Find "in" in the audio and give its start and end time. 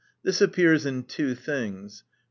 0.87-1.03